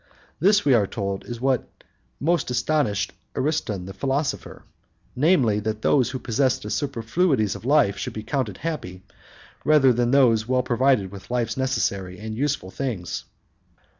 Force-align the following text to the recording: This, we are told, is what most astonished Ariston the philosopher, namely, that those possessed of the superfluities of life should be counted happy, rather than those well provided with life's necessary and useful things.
This, 0.39 0.65
we 0.65 0.73
are 0.73 0.87
told, 0.87 1.25
is 1.25 1.39
what 1.39 1.69
most 2.19 2.49
astonished 2.49 3.13
Ariston 3.35 3.85
the 3.85 3.93
philosopher, 3.93 4.65
namely, 5.15 5.59
that 5.59 5.83
those 5.83 6.11
possessed 6.11 6.65
of 6.65 6.71
the 6.71 6.71
superfluities 6.75 7.53
of 7.55 7.65
life 7.65 7.99
should 7.99 8.13
be 8.13 8.23
counted 8.23 8.57
happy, 8.57 9.03
rather 9.63 9.93
than 9.93 10.09
those 10.09 10.47
well 10.47 10.63
provided 10.63 11.11
with 11.11 11.29
life's 11.29 11.55
necessary 11.55 12.17
and 12.17 12.35
useful 12.35 12.71
things. 12.71 13.25